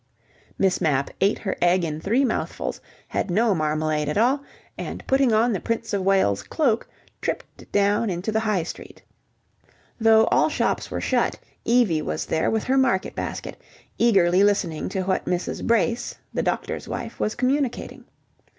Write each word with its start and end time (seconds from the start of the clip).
Miss 0.57 0.81
Mapp 0.81 1.11
ate 1.21 1.37
her 1.37 1.55
egg 1.61 1.83
in 1.85 2.01
three 2.01 2.25
mouthfuls, 2.25 2.81
had 3.09 3.29
no 3.29 3.53
marmalade 3.53 4.09
at 4.09 4.17
all, 4.17 4.41
and 4.75 5.05
putting 5.05 5.31
on 5.31 5.53
the 5.53 5.59
Prince 5.59 5.93
of 5.93 6.01
Wales's 6.01 6.41
cloak, 6.41 6.89
tripped 7.21 7.71
down 7.71 8.09
into 8.09 8.31
the 8.31 8.39
High 8.39 8.63
Street. 8.63 9.03
Though 9.99 10.25
all 10.31 10.49
shops 10.49 10.89
were 10.89 11.01
shut, 11.01 11.37
Evie 11.65 12.01
was 12.01 12.25
there 12.25 12.49
with 12.49 12.63
her 12.63 12.79
market 12.79 13.13
basket, 13.13 13.61
eagerly 13.99 14.43
listening 14.43 14.89
to 14.89 15.03
what 15.03 15.25
Mrs. 15.25 15.63
Brace, 15.67 16.15
the 16.33 16.41
doctor's 16.41 16.87
wife, 16.87 17.19
was 17.19 17.35
communicating. 17.35 18.05